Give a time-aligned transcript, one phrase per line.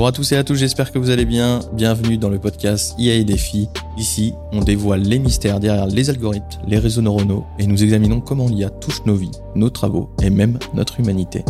[0.00, 1.60] Bonjour à tous et à tous, j'espère que vous allez bien.
[1.74, 3.26] Bienvenue dans le podcast IA et.
[3.98, 8.48] Ici, on dévoile les mystères derrière les algorithmes, les réseaux neuronaux et nous examinons comment
[8.48, 11.44] l'IA touche nos vies, nos travaux et même notre humanité.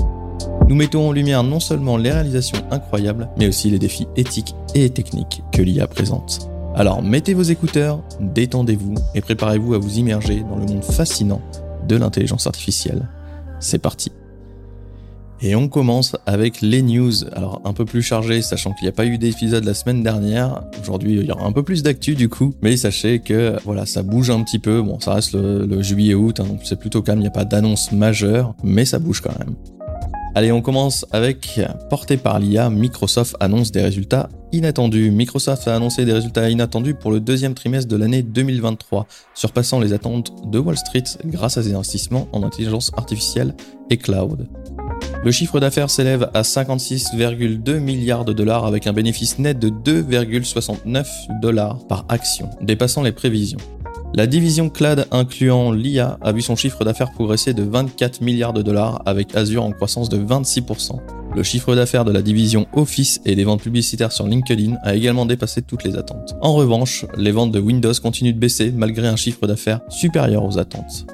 [0.68, 4.90] Nous mettons en lumière non seulement les réalisations incroyables, mais aussi les défis éthiques et
[4.90, 6.50] techniques que l'IA présente.
[6.74, 11.40] Alors mettez vos écouteurs, détendez-vous et préparez-vous à vous immerger dans le monde fascinant
[11.86, 13.08] de l'intelligence artificielle.
[13.60, 14.10] C'est parti.
[15.42, 17.24] Et on commence avec les news.
[17.32, 20.62] Alors un peu plus chargé, sachant qu'il n'y a pas eu d'épisode la semaine dernière.
[20.82, 22.54] Aujourd'hui, il y aura un peu plus d'actu du coup.
[22.60, 24.82] Mais sachez que voilà, ça bouge un petit peu.
[24.82, 27.20] Bon, ça reste le, juillet-août, hein, donc c'est plutôt calme.
[27.20, 29.54] Il n'y a pas d'annonce majeure, mais ça bouge quand même.
[30.34, 35.10] Allez, on commence avec porté par l'IA, Microsoft annonce des résultats inattendus.
[35.10, 39.92] Microsoft a annoncé des résultats inattendus pour le deuxième trimestre de l'année 2023, surpassant les
[39.92, 43.56] attentes de Wall Street grâce à des investissements en intelligence artificielle
[43.90, 44.46] et cloud.
[45.22, 51.06] Le chiffre d'affaires s'élève à 56,2 milliards de dollars avec un bénéfice net de 2,69
[51.42, 53.58] dollars par action, dépassant les prévisions.
[54.12, 58.62] La division Cloud incluant l'IA a vu son chiffre d'affaires progresser de 24 milliards de
[58.62, 60.98] dollars avec Azure en croissance de 26%.
[61.36, 65.26] Le chiffre d'affaires de la division Office et les ventes publicitaires sur LinkedIn a également
[65.26, 66.34] dépassé toutes les attentes.
[66.40, 70.58] En revanche, les ventes de Windows continuent de baisser malgré un chiffre d'affaires supérieur aux
[70.58, 71.06] attentes.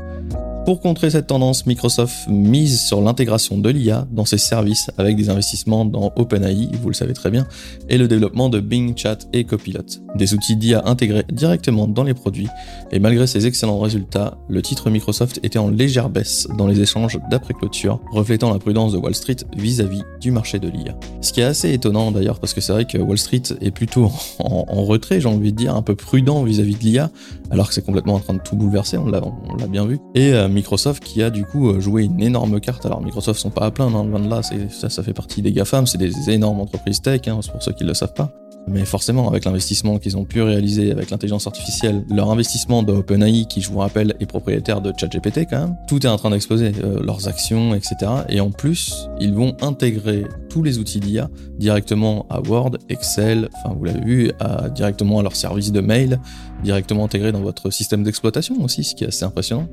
[0.66, 5.30] Pour contrer cette tendance, Microsoft mise sur l'intégration de l'IA dans ses services avec des
[5.30, 7.46] investissements dans OpenAI, vous le savez très bien,
[7.88, 9.84] et le développement de Bing Chat et Copilot,
[10.16, 12.48] des outils d'IA intégrés directement dans les produits,
[12.90, 17.20] et malgré ces excellents résultats, le titre Microsoft était en légère baisse dans les échanges
[17.30, 20.98] d'après-clôture, reflétant la prudence de Wall Street vis-à-vis du marché de l'IA.
[21.20, 24.10] Ce qui est assez étonnant d'ailleurs, parce que c'est vrai que Wall Street est plutôt
[24.40, 27.10] en, retrait, j'ai envie de dire, un peu prudent vis-à-vis de l'IA,
[27.52, 29.20] alors que c'est complètement en train de tout bouleverser, on l'a
[29.68, 30.00] bien vu.
[30.16, 32.86] Euh, Microsoft qui a du coup euh, joué une énorme carte.
[32.86, 35.86] Alors Microsoft sont pas à plaindre, hein, loin de là, ça, fait partie des GAFAM,
[35.86, 38.32] c'est des énormes entreprises tech, hein, pour ceux qui ne le savent pas.
[38.68, 43.44] Mais forcément, avec l'investissement qu'ils ont pu réaliser avec l'intelligence artificielle, leur investissement de OpenAI,
[43.48, 46.72] qui je vous rappelle est propriétaire de ChatGPT quand même, tout est en train d'exploser,
[46.82, 47.94] euh, leurs actions, etc.
[48.28, 51.28] Et en plus, ils vont intégrer tous les outils d'IA
[51.58, 54.32] directement à Word, Excel, enfin vous l'avez vu,
[54.74, 56.18] directement à leur service de mail,
[56.64, 59.68] directement intégré dans votre système d'exploitation aussi, ce qui est assez impressionnant.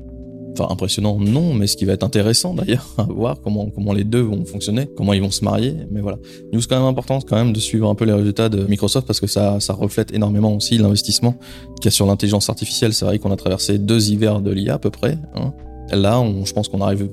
[0.56, 4.04] Enfin, impressionnant, non, mais ce qui va être intéressant d'ailleurs, à voir comment, comment les
[4.04, 6.18] deux vont fonctionner, comment ils vont se marier, mais voilà.
[6.52, 9.20] News quand même importante quand même de suivre un peu les résultats de Microsoft parce
[9.20, 11.34] que ça, ça reflète énormément aussi l'investissement
[11.76, 12.94] qu'il y a sur l'intelligence artificielle.
[12.94, 15.18] C'est vrai qu'on a traversé deux hivers de l'IA à peu près.
[15.34, 15.52] Hein.
[15.90, 17.10] Là, on, je pense qu'on arrive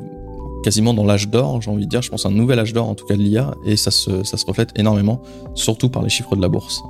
[0.63, 2.95] quasiment dans l'âge d'or, j'ai envie de dire, je pense un nouvel âge d'or en
[2.95, 5.21] tout cas de l'IA, et ça se, ça se reflète énormément,
[5.55, 6.83] surtout par les chiffres de la bourse.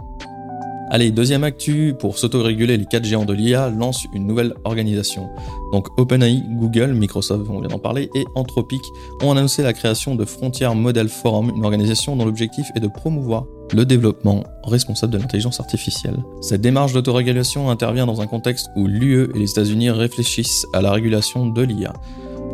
[0.94, 5.29] Allez, deuxième actu, pour s'autoréguler, les quatre géants de l'IA lancent une nouvelle organisation.
[5.72, 8.81] Donc OpenAI, Google, Microsoft, on vient d'en parler, et Anthropic
[9.22, 13.46] ont annoncé la création de Frontier Model Forum, une organisation dont l'objectif est de promouvoir
[13.74, 16.18] le développement responsable de l'intelligence artificielle.
[16.41, 20.91] Cette démarche d'autorégulation intervient dans un contexte où l'UE et les États-Unis réfléchissent à la
[20.91, 21.94] régulation de l'IA.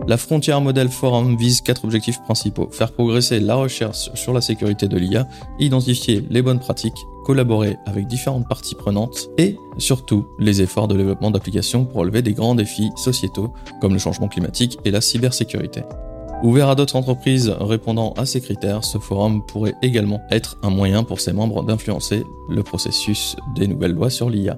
[0.08, 2.70] La Frontière Model Forum vise quatre objectifs principaux.
[2.72, 5.28] Faire progresser la recherche sur la sécurité de l'IA,
[5.60, 6.96] identifier les bonnes pratiques,
[7.28, 12.32] collaborer avec différentes parties prenantes et surtout les efforts de développement d'applications pour relever des
[12.32, 13.52] grands défis sociétaux
[13.82, 15.82] comme le changement climatique et la cybersécurité.
[16.42, 21.04] Ouvert à d'autres entreprises répondant à ces critères, ce forum pourrait également être un moyen
[21.04, 24.58] pour ses membres d'influencer le processus des nouvelles lois sur l'IA.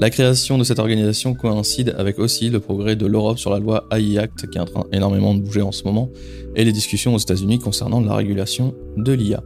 [0.00, 3.86] La création de cette organisation coïncide avec aussi le progrès de l'Europe sur la loi
[3.92, 6.08] AI Act qui est en train énormément de bouger en ce moment
[6.54, 9.42] et les discussions aux États-Unis concernant la régulation de l'IA.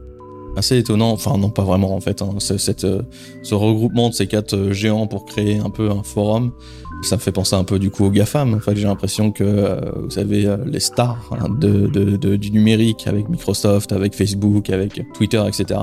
[0.57, 2.29] Assez étonnant, enfin non pas vraiment en fait, hein,
[2.83, 3.01] euh,
[3.41, 6.51] ce regroupement de ces quatre euh, géants pour créer un peu un forum,
[7.03, 8.55] ça me fait penser un peu du coup aux GAFAM.
[8.55, 13.29] En j'ai l'impression que euh, vous savez les stars hein, de, de, du numérique avec
[13.29, 15.79] Microsoft, avec Facebook, avec Twitter, etc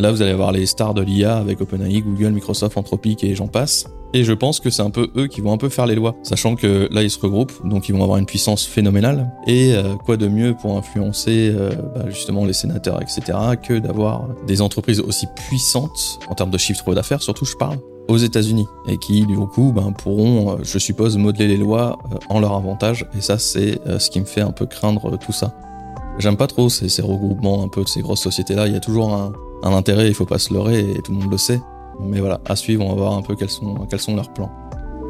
[0.00, 3.48] là, vous allez avoir les stars de l'IA avec OpenAI, Google, Microsoft, Anthropic et j'en
[3.48, 3.86] passe.
[4.14, 6.14] Et je pense que c'est un peu eux qui vont un peu faire les lois,
[6.22, 9.30] sachant que là ils se regroupent, donc ils vont avoir une puissance phénoménale.
[9.46, 14.28] Et euh, quoi de mieux pour influencer euh, bah, justement les sénateurs, etc., que d'avoir
[14.46, 17.78] des entreprises aussi puissantes en termes de chiffre d'affaires, surtout je parle,
[18.08, 22.40] aux États-Unis, et qui du coup ben, pourront, euh, je suppose, modeler les lois en
[22.40, 23.06] leur avantage.
[23.16, 25.54] Et ça, c'est ce qui me fait un peu craindre tout ça.
[26.18, 28.66] J'aime pas trop ces, regroupements un peu de ces grosses sociétés-là.
[28.66, 29.32] Il y a toujours un,
[29.62, 31.60] un intérêt, il faut pas se leurrer et tout le monde le sait.
[32.00, 34.50] Mais voilà, à suivre, on va voir un peu quels sont, quels sont leurs plans.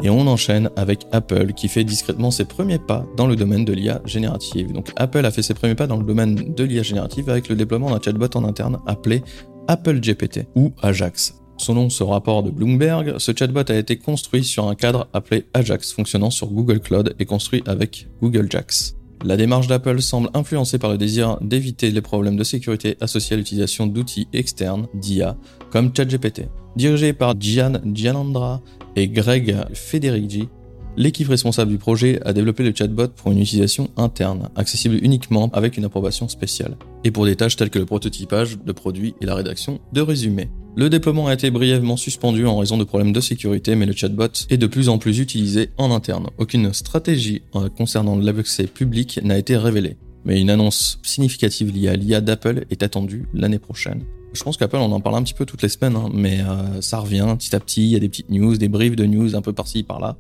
[0.03, 3.73] Et on enchaîne avec Apple qui fait discrètement ses premiers pas dans le domaine de
[3.73, 4.73] l'IA générative.
[4.73, 7.55] Donc Apple a fait ses premiers pas dans le domaine de l'IA générative avec le
[7.55, 9.23] déploiement d'un chatbot en interne appelé
[9.69, 11.42] Apple GPT ou Ajax.
[11.57, 15.93] Selon ce rapport de Bloomberg, ce chatbot a été construit sur un cadre appelé Ajax
[15.93, 18.97] fonctionnant sur Google Cloud et construit avec Google Jax.
[19.25, 23.37] La démarche d'Apple semble influencée par le désir d'éviter les problèmes de sécurité associés à
[23.37, 25.37] l'utilisation d'outils externes d'IA
[25.71, 26.49] comme ChatGPT.
[26.75, 28.61] Dirigé par Gian Gianandra
[28.97, 30.49] et Greg Federici,
[30.97, 35.79] L'équipe responsable du projet a développé le chatbot pour une utilisation interne, accessible uniquement avec
[35.79, 39.35] une approbation spéciale, et pour des tâches telles que le prototypage de produits et la
[39.35, 40.51] rédaction de résumés.
[40.75, 44.47] Le déploiement a été brièvement suspendu en raison de problèmes de sécurité, mais le chatbot
[44.49, 46.29] est de plus en plus utilisé en interne.
[46.39, 47.43] Aucune stratégie
[47.77, 52.83] concernant l'accès public n'a été révélée, mais une annonce significative liée à l'IA d'Apple est
[52.83, 54.03] attendue l'année prochaine.
[54.33, 56.81] Je pense qu'Apple, on en parle un petit peu toutes les semaines, hein, mais euh,
[56.81, 57.83] ça revient petit à petit.
[57.83, 60.17] Il y a des petites news, des briefs de news un peu par-ci, par-là.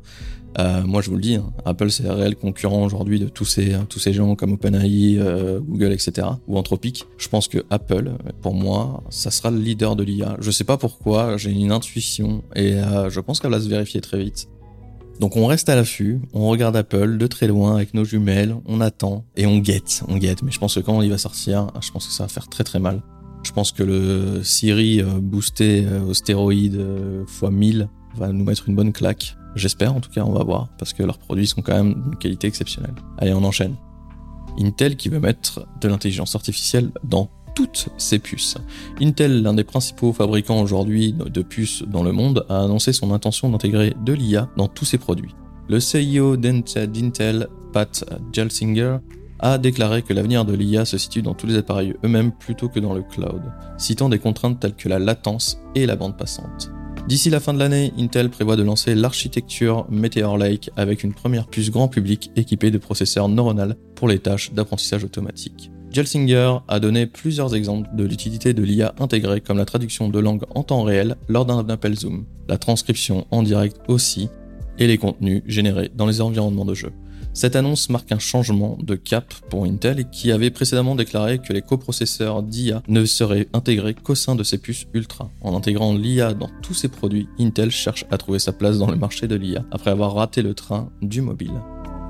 [0.58, 3.46] Euh, moi, je vous le dis, hein, Apple, c'est un réel concurrent aujourd'hui de tous
[3.46, 6.28] ces, tous ces gens comme OpenAI, euh, Google, etc.
[6.46, 7.06] ou Anthropic.
[7.16, 8.12] Je pense que Apple,
[8.42, 10.36] pour moi, ça sera le leader de l'IA.
[10.40, 12.72] Je sais pas pourquoi, j'ai une intuition et
[13.08, 14.48] je pense qu'elle va se vérifier très vite.
[15.20, 18.80] Donc on reste à l'affût, on regarde Apple de très loin avec nos jumelles, on
[18.80, 20.42] attend et on guette, on guette.
[20.42, 22.64] Mais je pense que quand il va sortir, je pense que ça va faire très
[22.64, 23.02] très mal.
[23.42, 28.44] Je pense que le Siri euh, boosté euh, aux stéroïdes euh, x 1000 va nous
[28.44, 29.36] mettre une bonne claque.
[29.56, 32.16] J'espère en tout cas, on va voir, parce que leurs produits sont quand même d'une
[32.16, 32.94] qualité exceptionnelle.
[33.18, 33.76] Allez, on enchaîne.
[34.58, 38.56] Intel qui veut mettre de l'intelligence artificielle dans toutes ses puces.
[39.00, 43.50] Intel, l'un des principaux fabricants aujourd'hui de puces dans le monde, a annoncé son intention
[43.50, 45.34] d'intégrer de l'IA dans tous ses produits.
[45.68, 48.98] Le CEO d'Intel, Pat Gelsinger,
[49.42, 52.80] a déclaré que l'avenir de l'IA se situe dans tous les appareils eux-mêmes plutôt que
[52.80, 53.42] dans le cloud,
[53.76, 56.70] citant des contraintes telles que la latence et la bande passante.
[57.08, 61.48] D'ici la fin de l'année, Intel prévoit de lancer l'architecture Meteor Lake avec une première
[61.48, 65.72] puce grand public équipée de processeurs neuronaux pour les tâches d'apprentissage automatique.
[65.90, 70.44] Gelsinger a donné plusieurs exemples de l'utilité de l'IA intégrée comme la traduction de langue
[70.54, 74.28] en temps réel lors d'un appel Zoom, la transcription en direct aussi,
[74.78, 76.92] et les contenus générés dans les environnements de jeu.
[77.34, 81.62] Cette annonce marque un changement de cap pour Intel qui avait précédemment déclaré que les
[81.62, 85.30] coprocesseurs d'IA ne seraient intégrés qu'au sein de ses puces Ultra.
[85.40, 88.96] En intégrant l'IA dans tous ses produits, Intel cherche à trouver sa place dans le
[88.96, 91.60] marché de l'IA après avoir raté le train du mobile.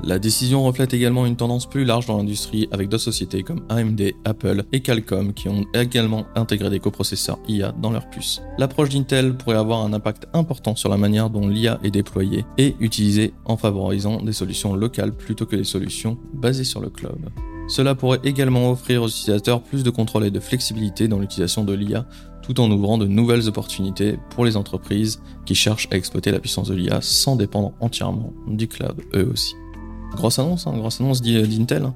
[0.04, 4.02] La décision reflète également une tendance plus large dans l'industrie avec d'autres sociétés comme AMD,
[4.24, 8.42] Apple et Qualcomm qui ont également intégré des coprocesseurs IA dans leurs puces.
[8.58, 12.74] L'approche d'Intel pourrait avoir un impact important sur la manière dont l'IA est déployée et
[12.80, 17.30] utilisée en favorisant des solutions locales plutôt que des solutions basées sur le cloud.
[17.68, 21.74] Cela pourrait également offrir aux utilisateurs plus de contrôle et de flexibilité dans l'utilisation de
[21.74, 22.06] l'IA
[22.42, 26.68] tout en ouvrant de nouvelles opportunités pour les entreprises qui cherchent à exploiter la puissance
[26.68, 29.54] de l'IA sans dépendre entièrement du cloud eux aussi.
[30.16, 31.92] Grosse annonce, hein, grosse annonce d'Intel.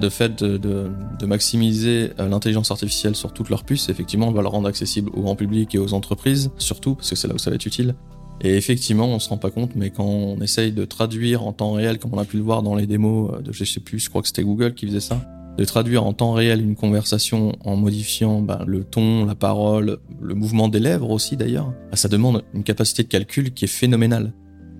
[0.00, 0.90] De fait de,
[1.26, 5.20] maximiser euh, l'intelligence artificielle sur toutes leurs puces, effectivement, on va le rendre accessible au
[5.20, 7.94] grand public et aux entreprises, surtout, parce que c'est là où ça va être utile.
[8.40, 11.72] Et effectivement, on se rend pas compte, mais quand on essaye de traduire en temps
[11.72, 14.08] réel, comme on a pu le voir dans les démos de, je sais plus, je
[14.08, 15.20] crois que c'était Google qui faisait ça,
[15.56, 20.34] de traduire en temps réel une conversation en modifiant ben, le ton, la parole, le
[20.34, 24.32] mouvement des lèvres aussi d'ailleurs, ben, ça demande une capacité de calcul qui est phénoménale.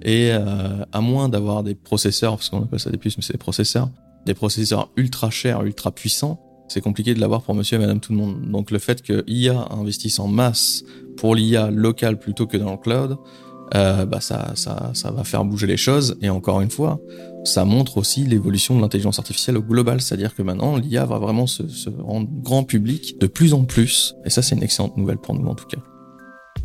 [0.04, 3.34] Et euh, à moins d'avoir des processeurs, parce qu'on appelle ça des puces, mais c'est
[3.34, 3.88] des processeurs,
[4.26, 8.12] des processeurs ultra chers, ultra puissants, c'est compliqué de l'avoir pour monsieur et madame tout
[8.12, 8.50] le monde.
[8.50, 10.84] Donc le fait que IA investisse en masse
[11.16, 13.18] pour l'IA locale plutôt que dans le cloud,
[13.74, 16.16] euh, bah ça, ça, ça va faire bouger les choses.
[16.22, 17.00] Et encore une fois,
[17.44, 20.00] ça montre aussi l'évolution de l'intelligence artificielle au global.
[20.00, 24.14] C'est-à-dire que maintenant, l'IA va vraiment se, se rendre grand public de plus en plus.
[24.24, 25.78] Et ça, c'est une excellente nouvelle pour nous en tout cas.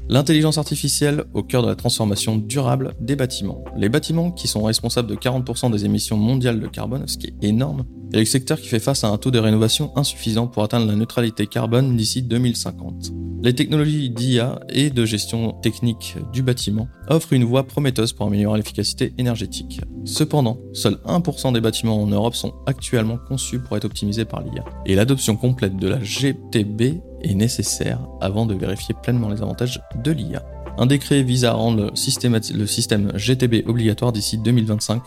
[0.09, 3.63] L'intelligence artificielle au cœur de la transformation durable des bâtiments.
[3.75, 7.47] Les bâtiments qui sont responsables de 40% des émissions mondiales de carbone, ce qui est
[7.47, 7.83] énorme,
[8.13, 10.95] et le secteur qui fait face à un taux de rénovation insuffisant pour atteindre la
[10.95, 13.11] neutralité carbone d'ici 2050.
[13.43, 18.57] Les technologies d'IA et de gestion technique du bâtiment offrent une voie prometteuse pour améliorer
[18.57, 19.81] l'efficacité énergétique.
[20.05, 24.63] Cependant, seul 1% des bâtiments en Europe sont actuellement conçus pour être optimisés par l'IA.
[24.85, 30.12] Et l'adoption complète de la GTB est nécessaire avant de vérifier pleinement les avantages de
[30.12, 30.43] l'IA.
[30.77, 35.01] Un décret vise à rendre le, système GTB obligatoire d'ici 2025,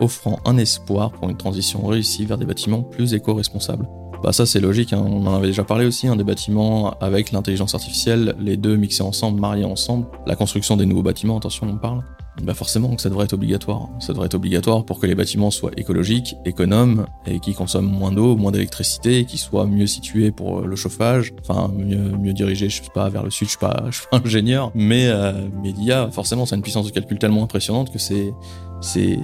[0.00, 3.88] offrant un espoir pour une transition réussie vers des bâtiments plus éco-responsables.
[4.22, 5.04] Bah ça c'est logique, hein.
[5.06, 9.02] on en avait déjà parlé aussi, hein, des bâtiments avec l'intelligence artificielle, les deux mixés
[9.02, 12.02] ensemble, mariés ensemble, la construction des nouveaux bâtiments, attention on parle
[12.42, 13.88] bah forcément que ça devrait être obligatoire.
[14.00, 18.10] Ça devrait être obligatoire pour que les bâtiments soient écologiques, économes et qui consomment moins
[18.10, 22.82] d'eau, moins d'électricité, qui soient mieux situés pour le chauffage, enfin mieux, mieux dirigés, je
[22.82, 25.72] sais pas, vers le sud, je suis pas, je suis pas ingénieur, mais euh, mais
[25.72, 28.32] l'IA forcément ça a une puissance de calcul tellement impressionnante que c'est
[28.80, 29.18] c'est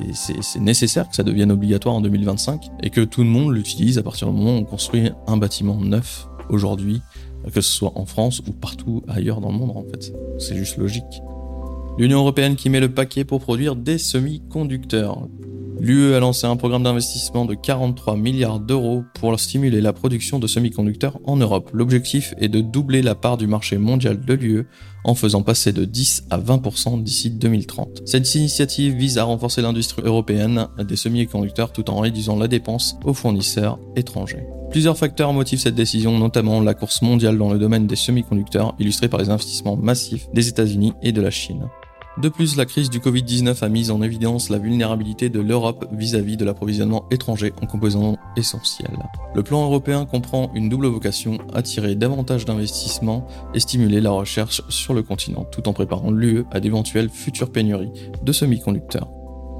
[0.58, 4.28] nécessaire que ça devienne obligatoire en 2025 et que tout le monde l'utilise à partir
[4.28, 7.02] du moment où on construit un bâtiment neuf aujourd'hui,
[7.52, 10.12] que ce soit en France ou partout ailleurs dans le monde en fait.
[10.38, 11.22] C'est juste logique.
[11.98, 15.28] L'Union européenne qui met le paquet pour produire des semi-conducteurs.
[15.80, 20.46] L'UE a lancé un programme d'investissement de 43 milliards d'euros pour stimuler la production de
[20.46, 21.70] semi-conducteurs en Europe.
[21.72, 24.66] L'objectif est de doubler la part du marché mondial de l'UE
[25.04, 28.02] en faisant passer de 10 à 20% d'ici 2030.
[28.04, 33.14] Cette initiative vise à renforcer l'industrie européenne des semi-conducteurs tout en réduisant la dépense aux
[33.14, 34.44] fournisseurs étrangers.
[34.70, 39.08] Plusieurs facteurs motivent cette décision, notamment la course mondiale dans le domaine des semi-conducteurs, illustrée
[39.08, 41.68] par les investissements massifs des États-Unis et de la Chine.
[42.20, 46.36] De plus, la crise du Covid-19 a mis en évidence la vulnérabilité de l'Europe vis-à-vis
[46.36, 48.98] de l'approvisionnement étranger en composants essentiels.
[49.34, 54.92] Le plan européen comprend une double vocation, attirer davantage d'investissements et stimuler la recherche sur
[54.92, 59.08] le continent, tout en préparant l'UE à d'éventuelles futures pénuries de semi-conducteurs.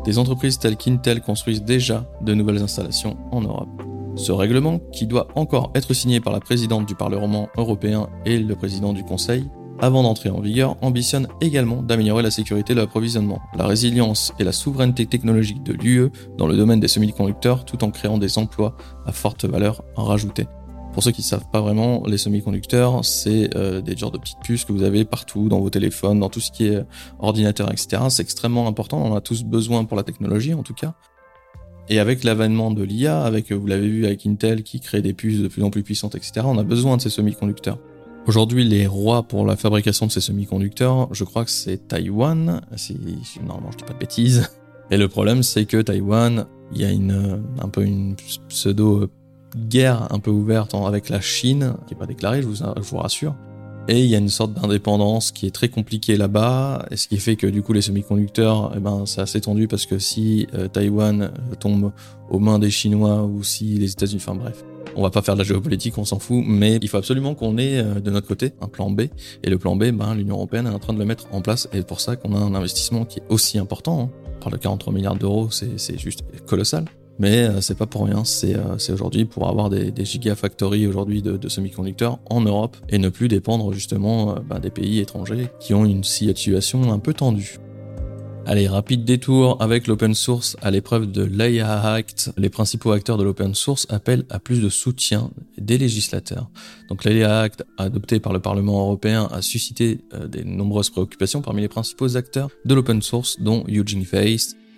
[0.05, 3.71] Des entreprises telles qu'Intel construisent déjà de nouvelles installations en Europe.
[4.17, 8.55] Ce règlement, qui doit encore être signé par la présidente du Parlement européen et le
[8.55, 9.49] président du Conseil,
[9.83, 14.53] avant d'entrer en vigueur, ambitionne également d'améliorer la sécurité de l'approvisionnement, la résilience et la
[14.53, 19.13] souveraineté technologique de l'UE dans le domaine des semi-conducteurs tout en créant des emplois à
[19.13, 20.47] forte valeur rajoutée.
[20.93, 24.41] Pour ceux qui ne savent pas vraiment, les semi-conducteurs, c'est euh, des genres de petites
[24.43, 26.85] puces que vous avez partout, dans vos téléphones, dans tout ce qui est
[27.21, 28.03] ordinateur, etc.
[28.09, 30.95] C'est extrêmement important, on a tous besoin pour la technologie en tout cas.
[31.89, 35.41] Et avec l'avènement de l'IA, avec, vous l'avez vu avec Intel qui crée des puces
[35.41, 37.79] de plus en plus puissantes, etc., on a besoin de ces semi-conducteurs.
[38.27, 42.97] Aujourd'hui, les rois pour la fabrication de ces semi-conducteurs, je crois que c'est Taïwan, si,
[43.45, 44.51] normalement je dis pas de bêtises.
[44.91, 48.17] Et le problème, c'est que Taïwan, il y a une, un peu une
[48.49, 49.09] pseudo
[49.57, 53.35] guerre un peu ouverte avec la Chine, qui est pas déclarée, je vous, rassure.
[53.89, 57.17] Et il y a une sorte d'indépendance qui est très compliquée là-bas, et ce qui
[57.17, 60.69] fait que du coup les semi-conducteurs, eh ben c'est assez tendu parce que si euh,
[60.69, 61.91] Taïwan tombe
[62.29, 64.63] aux mains des Chinois ou si les États-Unis, enfin bref,
[65.01, 67.57] on va pas faire de la géopolitique, on s'en fout, mais il faut absolument qu'on
[67.57, 69.03] ait euh, de notre côté un plan B.
[69.43, 71.69] Et le plan B, ben, l'Union européenne est en train de le mettre en place.
[71.73, 74.03] Et c'est pour ça qu'on a un investissement qui est aussi important.
[74.03, 74.11] Hein.
[74.37, 76.85] On parle de 43 milliards d'euros, c'est juste colossal.
[77.19, 81.39] Mais euh, c'est pas pour rien, c'est euh, aujourd'hui pour avoir des, gigafactories aujourd'hui de,
[81.39, 85.87] de semi-conducteurs en Europe et ne plus dépendre justement ben, des pays étrangers qui ont
[85.87, 87.59] une situation un peu tendue.
[88.47, 92.33] Allez, rapide détour avec l'open source à l'épreuve de l'AIA Act.
[92.37, 96.51] Les principaux acteurs de l'open source appellent à plus de soutien des législateurs.
[96.89, 101.61] Donc l'AIA Act, adopté par le Parlement européen, a suscité euh, des nombreuses préoccupations parmi
[101.61, 104.05] les principaux acteurs de l'open source, dont Eugene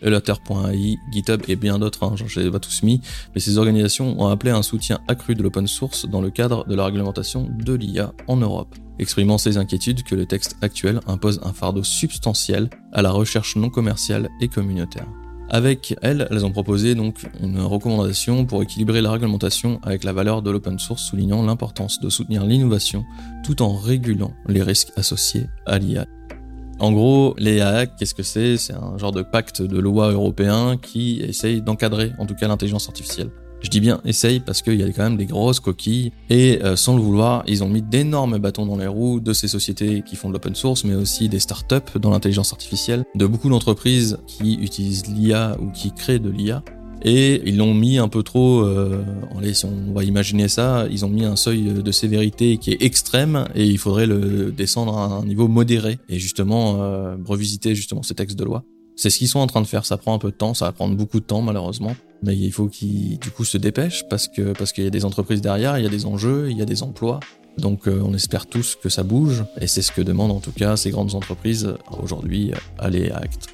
[0.02, 3.00] Elutter.ai, GitHub et bien d'autres, hein, je les ai pas tous mis,
[3.34, 6.66] mais ces organisations ont appelé à un soutien accru de l'open source dans le cadre
[6.66, 11.40] de la réglementation de l'IA en Europe exprimant ses inquiétudes que le texte actuel impose
[11.44, 15.06] un fardeau substantiel à la recherche non commerciale et communautaire.
[15.50, 20.40] Avec elles, elles ont proposé donc une recommandation pour équilibrer la réglementation avec la valeur
[20.40, 23.04] de l'open source, soulignant l'importance de soutenir l'innovation
[23.44, 26.06] tout en régulant les risques associés à l'IA.
[26.78, 28.56] En gros, l'IA, qu'est-ce que c'est?
[28.56, 32.88] C'est un genre de pacte de loi européen qui essaye d'encadrer en tout cas l'intelligence
[32.88, 33.30] artificielle.
[33.62, 36.76] Je dis bien essaye parce qu'il y a quand même des grosses coquilles et euh,
[36.76, 40.16] sans le vouloir, ils ont mis d'énormes bâtons dans les roues de ces sociétés qui
[40.16, 44.54] font de l'open source, mais aussi des startups dans l'intelligence artificielle, de beaucoup d'entreprises qui
[44.54, 46.62] utilisent l'IA ou qui créent de l'IA.
[47.04, 49.04] Et ils l'ont mis un peu trop, euh,
[49.34, 53.66] on va imaginer ça, ils ont mis un seuil de sévérité qui est extrême et
[53.66, 58.38] il faudrait le descendre à un niveau modéré et justement euh, revisiter justement ces textes
[58.38, 58.64] de loi.
[58.96, 59.86] C'est ce qu'ils sont en train de faire.
[59.86, 62.52] Ça prend un peu de temps, ça va prendre beaucoup de temps malheureusement, mais il
[62.52, 65.78] faut qu'ils du coup se dépêchent parce que parce qu'il y a des entreprises derrière,
[65.78, 67.20] il y a des enjeux, il y a des emplois.
[67.58, 70.52] Donc euh, on espère tous que ça bouge et c'est ce que demandent en tout
[70.52, 73.48] cas ces grandes entreprises aujourd'hui à les actes.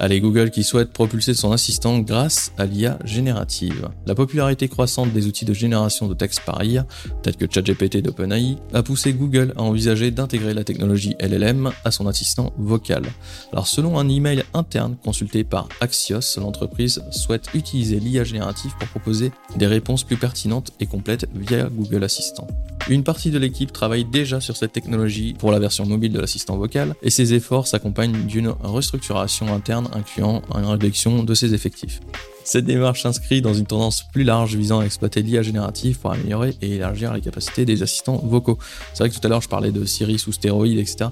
[0.00, 3.88] Allez, Google qui souhaite propulser son assistant grâce à l'IA générative.
[4.06, 6.84] La popularité croissante des outils de génération de texte par IA,
[7.22, 12.08] tels que ChatGPT d'OpenAI, a poussé Google à envisager d'intégrer la technologie LLM à son
[12.08, 13.04] assistant vocal.
[13.52, 19.30] Alors selon un email interne consulté par Axios, l'entreprise souhaite utiliser l'IA générative pour proposer
[19.54, 22.48] des réponses plus pertinentes et complètes via Google Assistant.
[22.88, 26.58] Une partie de l'équipe travaille déjà sur cette technologie pour la version mobile de l'assistant
[26.58, 32.00] vocal et ces efforts s'accompagnent d'une restructuration interne incluant une réduction de ses effectifs.
[32.46, 36.54] Cette démarche s'inscrit dans une tendance plus large visant à exploiter l'IA générative pour améliorer
[36.60, 38.58] et élargir les capacités des assistants vocaux.
[38.92, 41.06] C'est vrai que tout à l'heure je parlais de Siri sous stéroïdes, etc.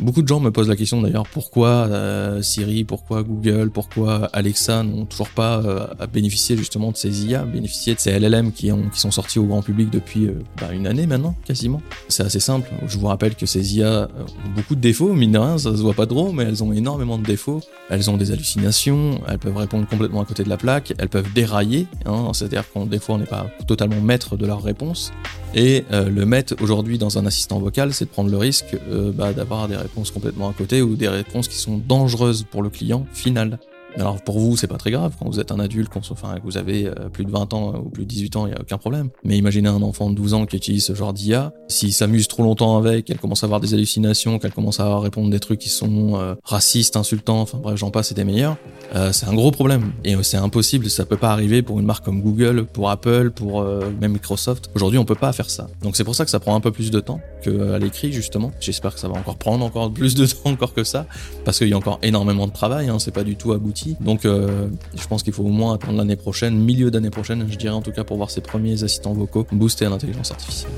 [0.00, 4.82] Beaucoup de gens me posent la question d'ailleurs pourquoi euh, Siri, pourquoi Google, pourquoi Alexa
[4.82, 8.88] n'ont toujours pas euh, bénéficié justement de ces IA, bénéficié de ces LLM qui, ont,
[8.88, 11.82] qui sont sortis au grand public depuis euh, bah, une année maintenant, quasiment.
[12.08, 12.70] C'est assez simple.
[12.86, 15.82] Je vous rappelle que ces IA ont beaucoup de défauts, mine de rien, ça se
[15.82, 17.60] voit pas trop, mais elles ont énormément de défauts.
[17.90, 21.32] Elles ont des hallucinations, elles peuvent répondre complètement à côté de la plaque elles peuvent
[21.32, 25.12] dérailler, hein, c'est-à-dire qu'on des fois on n'est pas totalement maître de leur réponse.
[25.54, 29.12] Et euh, le maître aujourd'hui dans un assistant vocal, c'est de prendre le risque euh,
[29.12, 32.70] bah, d'avoir des réponses complètement à côté ou des réponses qui sont dangereuses pour le
[32.70, 33.58] client final.
[33.98, 36.56] Alors pour vous, c'est pas très grave quand vous êtes un adulte, enfin que vous
[36.56, 38.78] avez euh, plus de 20 ans ou plus de 18 ans, il y a aucun
[38.78, 39.10] problème.
[39.24, 42.44] Mais imaginez un enfant de 12 ans qui utilise ce genre d'IA, s'il s'amuse trop
[42.44, 45.68] longtemps avec, qu'elle commence à avoir des hallucinations, qu'elle commence à répondre des trucs qui
[45.68, 48.56] sont euh, racistes, insultants, enfin bref, j'en passe et des meilleurs,
[48.94, 52.04] euh, c'est un gros problème et c'est impossible, ça peut pas arriver pour une marque
[52.04, 53.64] comme Google, pour Apple, pour
[54.00, 54.70] même Microsoft.
[54.74, 55.66] Aujourd'hui, on peut pas faire ça.
[55.82, 58.52] Donc c'est pour ça que ça prend un peu plus de temps qu'à l'écrit justement.
[58.60, 61.06] J'espère que ça va encore prendre encore plus de temps encore que ça
[61.44, 63.87] parce qu'il y a encore énormément de travail, hein, c'est pas du tout abouti.
[64.00, 67.56] Donc euh, je pense qu'il faut au moins attendre l'année prochaine, milieu d'année prochaine, je
[67.56, 70.72] dirais en tout cas pour voir ces premiers assistants vocaux booster à l'intelligence artificielle.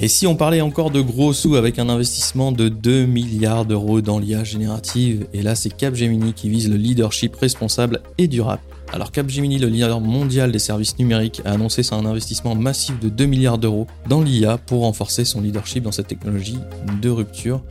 [0.00, 4.00] Et si on parlait encore de gros sous avec un investissement de 2 milliards d'euros
[4.00, 8.62] dans l'IA générative, et là c'est Capgemini qui vise le leadership responsable et durable.
[8.92, 13.26] Alors Capgemini, le leader mondial des services numériques, a annoncé un investissement massif de 2
[13.26, 16.58] milliards d'euros dans l'IA pour renforcer son leadership dans cette technologie
[17.02, 17.62] de rupture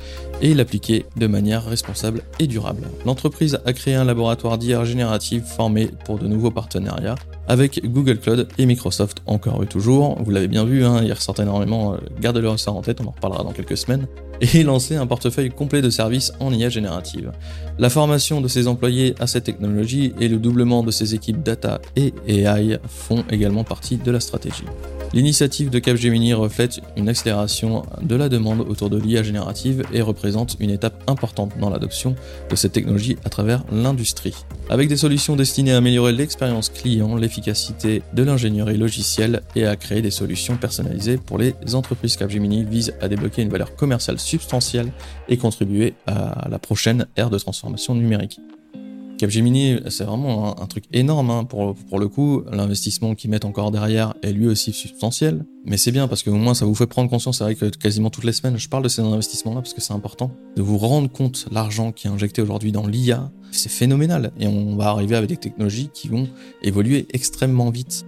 [0.41, 2.83] et l'appliquer de manière responsable et durable.
[3.05, 7.15] L'entreprise a créé un laboratoire d'IA générative formé pour de nouveaux partenariats
[7.47, 10.21] avec Google Cloud et Microsoft, encore eux toujours.
[10.21, 13.11] Vous l'avez bien vu, hein, ils ressortent énormément, euh, gardez-le ça en tête, on en
[13.11, 14.07] reparlera dans quelques semaines.
[14.41, 17.31] Et lancer un portefeuille complet de services en IA générative.
[17.79, 21.79] La formation de ses employés à cette technologie et le doublement de ses équipes data
[21.95, 24.65] et AI font également partie de la stratégie.
[25.13, 30.57] L'initiative de Capgemini reflète une accélération de la demande autour de l'IA générative et représente
[30.59, 32.15] une étape importante dans l'adoption
[32.49, 34.35] de cette technologie à travers l'industrie.
[34.69, 40.01] Avec des solutions destinées à améliorer l'expérience client, l'efficacité de l'ingénierie logicielle et à créer
[40.01, 44.91] des solutions personnalisées pour les entreprises, Capgemini vise à débloquer une valeur commerciale substantielle
[45.29, 48.39] et contribuer à la prochaine ère de transformation numérique.
[49.17, 52.43] Capgemini, c'est vraiment un, truc énorme hein, pour, pour le coup.
[52.51, 55.45] L'investissement qu'ils mettent encore derrière est lui aussi substantiel.
[55.65, 57.39] Mais c'est bien parce qu'au moins ça vous fait prendre conscience.
[57.39, 59.93] C'est vrai que quasiment toutes les semaines, je parle de ces investissements-là parce que c'est
[59.93, 60.31] important.
[60.55, 64.31] De vous rendre compte l'argent qui est injecté aujourd'hui dans l'IA, c'est phénoménal.
[64.39, 66.27] Et on va arriver avec des technologies qui vont
[66.61, 68.05] évoluer extrêmement vite.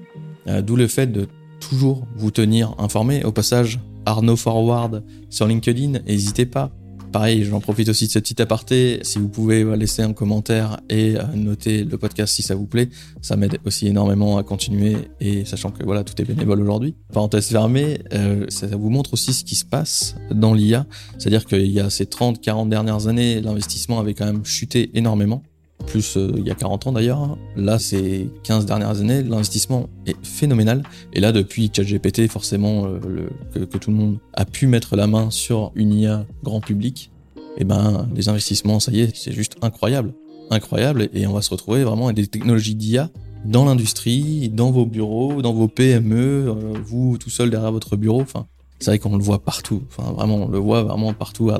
[0.48, 1.28] Euh, d'où le fait de
[1.60, 3.24] toujours vous tenir informé.
[3.24, 6.72] Au passage, Arnaud Forward sur LinkedIn, n'hésitez pas.
[7.11, 9.00] Pareil, j'en profite aussi de ce petit aparté.
[9.01, 12.89] Si vous pouvez laisser un commentaire et euh, noter le podcast si ça vous plaît,
[13.22, 14.95] ça m'aide aussi énormément à continuer.
[15.19, 16.95] Et sachant que voilà, tout est bénévole aujourd'hui.
[17.11, 20.85] Parenthèse fermée, euh, ça vous montre aussi ce qui se passe dans l'IA.
[21.17, 25.43] C'est-à-dire qu'il y a ces 30, 40 dernières années, l'investissement avait quand même chuté énormément
[25.85, 27.37] plus euh, il y a 40 ans d'ailleurs.
[27.55, 30.83] Là, ces 15 dernières années, l'investissement est phénoménal.
[31.13, 35.07] Et là, depuis ChatGPT, forcément, euh, le, que, tout le monde a pu mettre la
[35.07, 37.11] main sur une IA grand public,
[37.57, 40.13] eh ben, les investissements, ça y est, c'est juste incroyable.
[40.51, 41.09] Incroyable.
[41.13, 43.09] Et on va se retrouver vraiment avec des technologies d'IA
[43.46, 48.22] dans l'industrie, dans vos bureaux, dans vos PME, euh, vous tout seul derrière votre bureau.
[48.22, 48.48] Enfin,
[48.79, 49.83] c'est vrai qu'on le voit partout.
[49.89, 51.51] Enfin, vraiment, on le voit vraiment partout.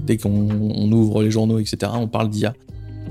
[0.00, 2.54] dès qu'on ouvre les journaux, etc., on parle d'IA.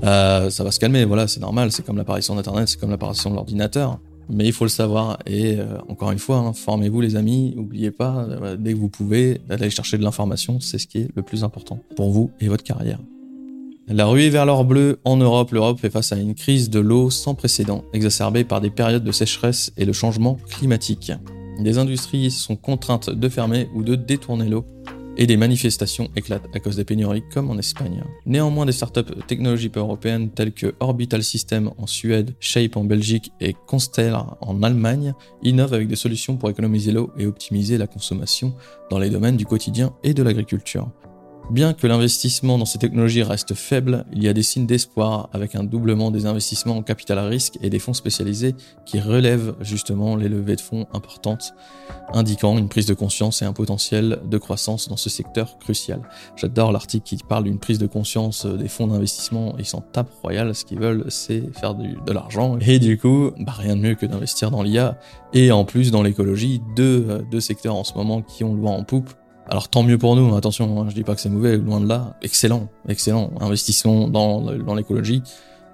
[0.04, 3.30] Euh, ça va se calmer, voilà, c'est normal, c'est comme l'apparition d'Internet, c'est comme l'apparition
[3.30, 3.98] de l'ordinateur.
[4.28, 5.18] Mais il faut le savoir.
[5.26, 8.88] Et euh, encore une fois, hein, formez-vous les amis, n'oubliez pas, euh, dès que vous
[8.88, 12.48] pouvez, d'aller chercher de l'information, c'est ce qui est le plus important pour vous et
[12.48, 12.98] votre carrière.
[13.88, 17.08] La ruée vers l'or bleu en Europe, l'Europe fait face à une crise de l'eau
[17.08, 21.12] sans précédent, exacerbée par des périodes de sécheresse et le changement climatique.
[21.60, 24.66] Des industries sont contraintes de fermer ou de détourner l'eau
[25.16, 28.02] et des manifestations éclatent à cause des pénuries comme en Espagne.
[28.26, 33.54] Néanmoins, des startups technologiques européennes telles que Orbital System en Suède, Shape en Belgique et
[33.66, 38.54] Constellar en Allemagne innovent avec des solutions pour économiser l'eau et optimiser la consommation
[38.90, 40.90] dans les domaines du quotidien et de l'agriculture.
[41.50, 45.54] Bien que l'investissement dans ces technologies reste faible, il y a des signes d'espoir avec
[45.54, 50.16] un doublement des investissements en capital à risque et des fonds spécialisés qui relèvent justement
[50.16, 51.54] les levées de fonds importantes,
[52.12, 56.02] indiquant une prise de conscience et un potentiel de croissance dans ce secteur crucial.
[56.34, 60.52] J'adore l'article qui parle d'une prise de conscience des fonds d'investissement, ils s'en tapent royal,
[60.52, 64.06] ce qu'ils veulent c'est faire de l'argent et du coup, bah, rien de mieux que
[64.06, 64.98] d'investir dans l'IA
[65.32, 68.76] et en plus dans l'écologie, deux, deux secteurs en ce moment qui ont le vent
[68.76, 69.10] en poupe
[69.48, 71.86] alors tant mieux pour nous, attention, hein, je dis pas que c'est mauvais, loin de
[71.86, 72.16] là.
[72.22, 73.30] Excellent, excellent.
[73.40, 75.22] Investissons dans, l'écologie.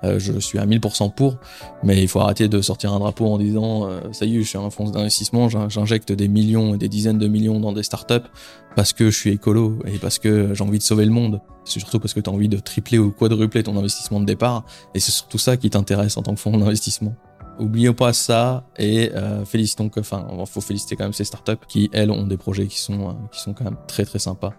[0.04, 1.36] Euh, je suis à 1000% pour,
[1.84, 4.48] mais il faut arrêter de sortir un drapeau en disant euh, ça y est, je
[4.48, 8.28] suis un fonds d'investissement, j'injecte des millions et des dizaines de millions dans des startups
[8.74, 11.40] parce que je suis écolo et parce que j'ai envie de sauver le monde.
[11.64, 14.98] C'est surtout parce que tu envie de tripler ou quadrupler ton investissement de départ et
[14.98, 17.14] c'est surtout ça qui t'intéresse en tant que fonds d'investissement.
[17.58, 21.90] Oublions pas ça et euh, félicitons que, enfin, faut féliciter quand même ces startups qui
[21.92, 24.54] elles ont des projets qui sont euh, qui sont quand même très très sympas.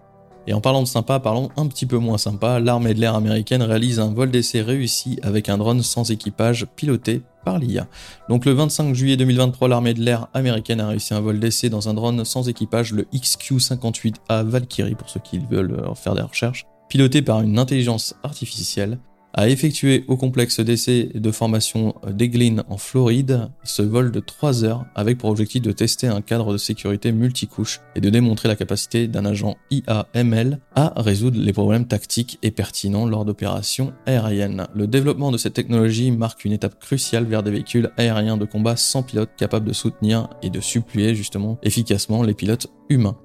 [0.46, 2.60] Et en parlant de sympa, parlons un petit peu moins sympa.
[2.60, 7.22] L'armée de l'air américaine réalise un vol d'essai réussi avec un drone sans équipage piloté
[7.46, 7.88] par l'IA.
[8.30, 11.88] Donc le 25 juillet 2023, l'armée de l'air américaine a réussi un vol d'essai dans
[11.88, 16.66] un drone sans équipage, le XQ-58A Valkyrie pour ceux qui veulent euh, faire des recherches,
[16.90, 19.00] piloté par une intelligence artificielle
[19.34, 24.86] a effectué au complexe d'essai de formation d'Eglin en Floride ce vol de 3 heures
[24.96, 29.08] avec pour objectif de tester un cadre de sécurité multicouche et de démontrer la capacité
[29.08, 34.68] d'un agent IAML à résoudre les problèmes tactiques et pertinents lors d'opérations aériennes.
[34.76, 38.76] Le développement de cette technologie marque une étape cruciale vers des véhicules aériens de combat
[38.76, 43.18] sans pilote capables de soutenir et de suppléer justement efficacement les pilotes humains.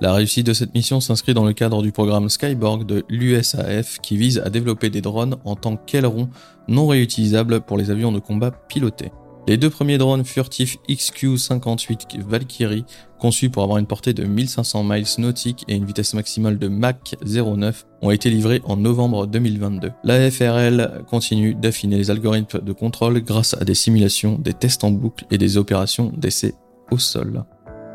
[0.00, 4.16] La réussite de cette mission s'inscrit dans le cadre du programme Skyborg de l'USAF qui
[4.16, 6.28] vise à développer des drones en tant qu'ailerons
[6.68, 9.12] non réutilisables pour les avions de combat pilotés.
[9.46, 12.86] Les deux premiers drones furtifs XQ-58 Valkyrie,
[13.18, 17.14] conçus pour avoir une portée de 1500 miles nautiques et une vitesse maximale de Mach
[17.22, 19.92] 09, ont été livrés en novembre 2022.
[20.02, 24.90] La FRL continue d'affiner les algorithmes de contrôle grâce à des simulations, des tests en
[24.90, 26.54] boucle et des opérations d'essai
[26.90, 27.44] au sol.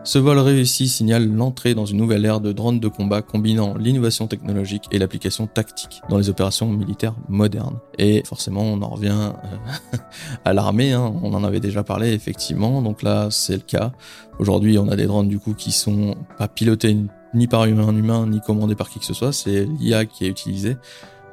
[0.03, 4.27] Ce vol réussi signale l'entrée dans une nouvelle ère de drones de combat combinant l'innovation
[4.27, 7.79] technologique et l'application tactique dans les opérations militaires modernes.
[7.97, 9.31] Et forcément, on en revient
[9.93, 9.97] euh,
[10.45, 11.13] à l'armée, hein.
[11.21, 13.91] on en avait déjà parlé effectivement, donc là c'est le cas.
[14.39, 16.97] Aujourd'hui, on a des drones du coup qui sont pas pilotés
[17.33, 20.29] ni par un humain ni commandés par qui que ce soit, c'est l'IA qui est
[20.29, 20.77] utilisée.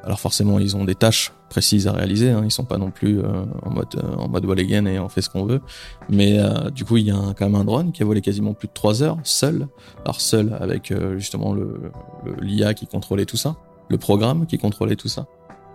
[0.06, 2.30] Alors forcément, ils ont des tâches précises à réaliser.
[2.30, 2.42] Hein.
[2.44, 5.08] Ils sont pas non plus euh, en mode euh, en mode wall again et on
[5.08, 5.60] fait ce qu'on veut.
[6.08, 8.54] Mais euh, du coup, il y a quand même un drone qui a volé quasiment
[8.54, 9.66] plus de 3 heures seul.
[10.04, 11.90] Alors seul avec justement le
[12.40, 13.56] l'IA qui contrôlait tout ça,
[13.88, 15.26] le programme qui contrôlait tout ça.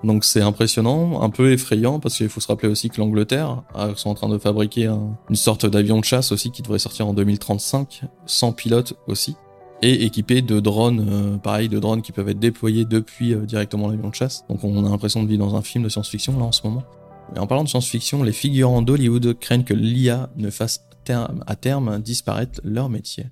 [0.05, 3.61] Donc c'est impressionnant, un peu effrayant parce qu'il faut se rappeler aussi que l'Angleterre
[3.95, 4.91] sont en train de fabriquer
[5.29, 9.35] une sorte d'avion de chasse aussi qui devrait sortir en 2035, sans pilote aussi
[9.81, 13.89] et équipé de drones, euh, pareil, de drones qui peuvent être déployés depuis euh, directement
[13.89, 14.45] l'avion de chasse.
[14.49, 16.83] Donc on a l'impression de vivre dans un film de science-fiction là en ce moment.
[17.35, 21.99] Et en parlant de science-fiction, les figurants d'Hollywood craignent que l'IA ne fasse à terme
[21.99, 23.25] disparaître leur métier.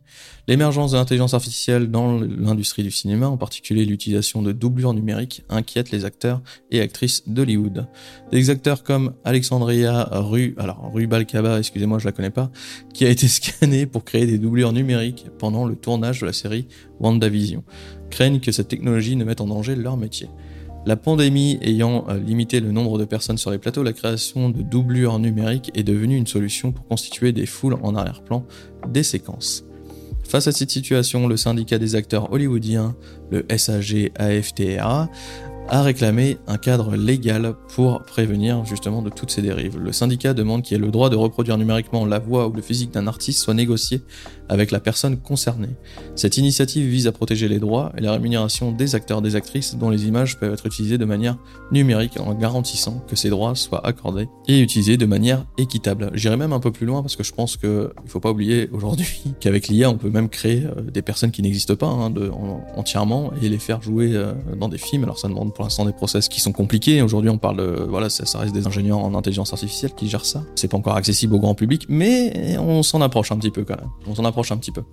[0.47, 5.91] L'émergence de l'intelligence artificielle dans l'industrie du cinéma, en particulier l'utilisation de doublures numériques, inquiète
[5.91, 7.87] les acteurs et actrices d'Hollywood.
[8.31, 12.51] Des acteurs comme Alexandria Ru, alors Rubalcaba, excusez-moi, je la connais pas,
[12.93, 16.67] qui a été scanné pour créer des doublures numériques pendant le tournage de la série
[16.99, 17.63] WandaVision,
[18.09, 20.29] craignent que cette technologie ne mette en danger leur métier.
[20.85, 24.61] La pandémie ayant euh, limité le nombre de personnes sur les plateaux, la création de
[24.61, 28.45] doublures numériques est devenue une solution pour constituer des foules en arrière-plan
[28.87, 29.65] des séquences.
[30.23, 32.95] Face à cette situation, le syndicat des acteurs hollywoodiens,
[33.31, 35.09] le SAG-AFTRA,
[35.71, 39.77] a réclamé un cadre légal pour prévenir justement de toutes ces dérives.
[39.77, 42.61] Le syndicat demande qu'il y ait le droit de reproduire numériquement la voix ou le
[42.61, 44.01] physique d'un artiste soit négocié
[44.49, 45.69] avec la personne concernée.
[46.15, 49.91] Cette initiative vise à protéger les droits et la rémunération des acteurs des actrices dont
[49.91, 51.37] les images peuvent être utilisées de manière
[51.71, 56.09] numérique en garantissant que ces droits soient accordés et utilisés de manière équitable.
[56.15, 58.69] J'irai même un peu plus loin parce que je pense qu'il ne faut pas oublier
[58.71, 62.11] aujourd'hui qu'avec l'IA on peut même créer euh, des personnes qui n'existent pas hein,
[62.75, 65.03] entièrement et les faire jouer euh, dans des films.
[65.03, 67.01] Alors ça demande pour l'instant des process qui sont compliqués.
[67.01, 70.41] Aujourd'hui on parle, voilà, ça, ça reste des ingénieurs en intelligence artificielle qui gèrent ça.
[70.55, 73.75] C'est pas encore accessible au grand public, mais on s'en approche un petit peu quand
[73.75, 73.89] même.
[74.07, 74.83] On s'en approche un petit peu.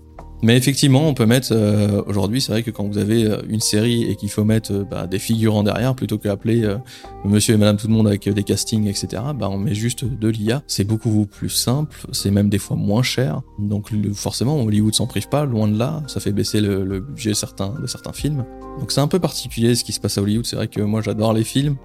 [0.43, 3.61] Mais effectivement, on peut mettre euh, aujourd'hui, c'est vrai que quand vous avez euh, une
[3.61, 6.77] série et qu'il faut mettre euh, bah, des figurants derrière plutôt qu'appeler
[7.25, 9.23] Monsieur et Madame tout le monde avec des castings, etc.
[9.35, 10.63] Bah, on met juste de l'IA.
[10.67, 13.41] C'est beaucoup plus simple, c'est même des fois moins cher.
[13.59, 16.03] Donc forcément, Hollywood s'en prive pas, loin de là.
[16.07, 18.45] Ça fait baisser le, budget certains, de certains films.
[18.79, 20.45] Donc c'est un peu particulier ce qui se passe à Hollywood.
[20.45, 21.77] C'est vrai que moi j'adore les films.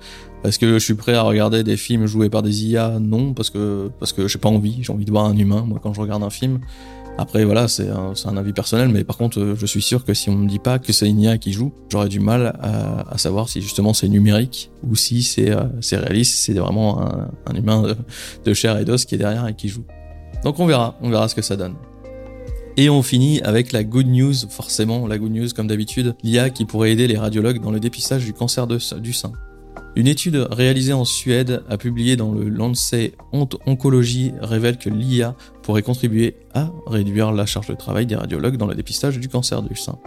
[0.44, 3.52] Est-ce que je suis prêt à regarder des films joués par des IA Non, parce
[3.52, 4.80] que parce que j'ai pas envie.
[4.82, 5.64] J'ai envie de voir un humain.
[5.68, 6.60] Moi, quand je regarde un film,
[7.22, 10.32] après, voilà, c'est un, avis personnel, mais par contre, euh, je suis sûr que si
[10.32, 13.48] on me dit pas que c'est une IA qui joue, j'aurais du mal à, savoir
[13.48, 17.84] si justement c'est numérique ou si c'est euh, réaliste, si c'est vraiment un, un humain
[17.84, 17.96] de,
[18.44, 19.86] de, chair et d'os qui est derrière et qui joue.
[20.44, 21.76] Donc on verra, on verra ce que ça donne.
[22.76, 26.66] Et on finit avec la good news, forcément, la good news comme d'habitude, l'IA qui
[26.66, 29.32] pourrait aider les radiologues dans le dépistage du cancer du sein.
[29.98, 35.82] Une étude réalisée en Suède a publié dans le Lancet Oncologie révèle que l'IA pourrait
[35.82, 39.76] contribuer à réduire la charge de travail des radiologues dans le dépistage du cancer du
[39.76, 40.00] sein.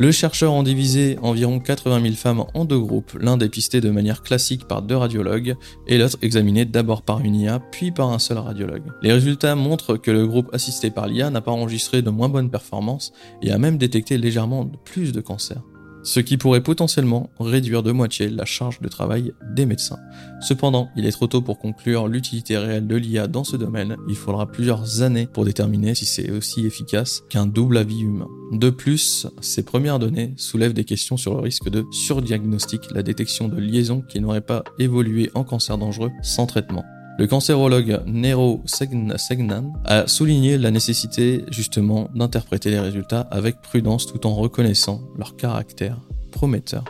[0.00, 4.22] Le chercheur en divisé environ 80 000 femmes en deux groupes, l'un dépisté de manière
[4.22, 5.54] classique par deux radiologues
[5.86, 8.84] et l'autre examiné d'abord par une IA puis par un seul radiologue.
[9.02, 12.50] Les résultats montrent que le groupe assisté par l'IA n'a pas enregistré de moins bonnes
[12.50, 15.62] performances et a même détecté légèrement plus de cancers
[16.02, 19.98] ce qui pourrait potentiellement réduire de moitié la charge de travail des médecins.
[20.40, 24.16] Cependant, il est trop tôt pour conclure l'utilité réelle de l'IA dans ce domaine, il
[24.16, 28.28] faudra plusieurs années pour déterminer si c'est aussi efficace qu'un double avis humain.
[28.52, 33.48] De plus, ces premières données soulèvent des questions sur le risque de surdiagnostic, la détection
[33.48, 36.84] de liaisons qui n'auraient pas évolué en cancer dangereux sans traitement.
[37.18, 44.26] Le cancérologue Nero Segnan a souligné la nécessité justement d'interpréter les résultats avec prudence tout
[44.26, 45.98] en reconnaissant leur caractère
[46.30, 46.84] prometteur.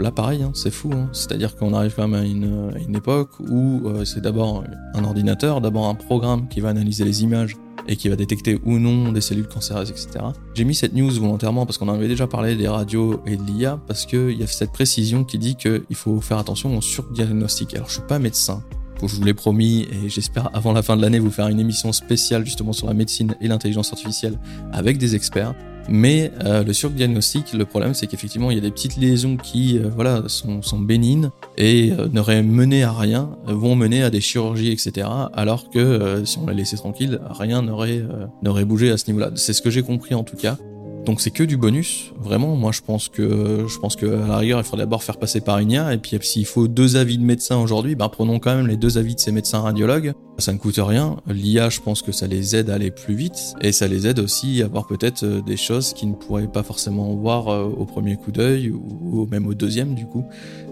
[0.00, 0.90] là pareil, hein, c'est fou.
[0.92, 1.08] Hein.
[1.12, 5.88] C'est-à-dire qu'on arrive quand même à une, époque où euh, c'est d'abord un ordinateur, d'abord
[5.88, 9.46] un programme qui va analyser les images et qui va détecter ou non des cellules
[9.46, 10.24] cancéreuses, etc.
[10.54, 13.42] J'ai mis cette news volontairement parce qu'on en avait déjà parlé des radios et de
[13.42, 17.74] l'IA, parce qu'il y a cette précision qui dit qu'il faut faire attention au surdiagnostic.
[17.74, 18.62] Alors je suis pas médecin,
[19.02, 21.92] je vous l'ai promis et j'espère avant la fin de l'année vous faire une émission
[21.92, 24.38] spéciale justement sur la médecine et l'intelligence artificielle
[24.72, 25.54] avec des experts.
[25.88, 29.78] Mais euh, le surdiagnostic, le problème c'est qu'effectivement il y a des petites lésions qui
[29.78, 34.22] euh, voilà sont, sont bénignes et euh, n'auraient mené à rien, vont mener à des
[34.22, 35.06] chirurgies etc.
[35.34, 38.02] Alors que si on la laissait tranquille, rien n'aurait
[38.42, 39.30] n'aurait bougé à ce niveau-là.
[39.34, 40.56] C'est ce que j'ai compris en tout cas.
[41.04, 42.12] Donc c'est que du bonus.
[42.18, 45.18] Vraiment, moi je pense que je pense que à la rigueur il faudrait d'abord faire
[45.18, 48.38] passer par une IA et puis s'il faut deux avis de médecins aujourd'hui, ben prenons
[48.38, 50.14] quand même les deux avis de ces médecins radiologues.
[50.38, 51.16] Ça ne coûte rien.
[51.28, 54.18] L'IA, je pense que ça les aide à aller plus vite et ça les aide
[54.18, 57.84] aussi à voir peut-être euh, des choses qu'ils ne pourraient pas forcément voir euh, au
[57.84, 60.24] premier coup d'œil ou même au deuxième du coup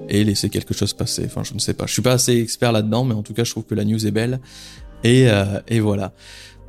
[0.09, 1.23] et laisser quelque chose passer.
[1.27, 1.87] Enfin, je ne sais pas.
[1.87, 4.07] Je suis pas assez expert là-dedans, mais en tout cas, je trouve que la news
[4.07, 4.41] est belle
[5.05, 6.13] et, euh, voilà.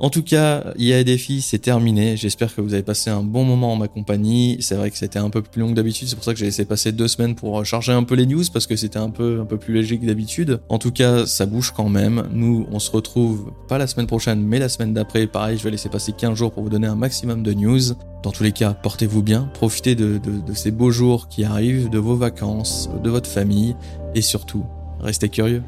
[0.00, 2.16] En tout cas, IA et défis, c'est terminé.
[2.16, 4.56] J'espère que vous avez passé un bon moment en ma compagnie.
[4.60, 6.08] C'est vrai que c'était un peu plus long que d'habitude.
[6.08, 8.42] C'est pour ça que j'ai laissé passer deux semaines pour charger un peu les news
[8.52, 10.60] parce que c'était un peu, un peu plus léger que d'habitude.
[10.68, 12.28] En tout cas, ça bouge quand même.
[12.32, 15.28] Nous, on se retrouve pas la semaine prochaine, mais la semaine d'après.
[15.28, 17.94] Pareil, je vais laisser passer 15 jours pour vous donner un maximum de news.
[18.24, 19.48] Dans tous les cas, portez-vous bien.
[19.54, 23.76] Profitez de, de, de ces beaux jours qui arrivent, de vos vacances, de votre famille
[24.14, 24.64] et surtout,
[25.00, 25.62] restez curieux.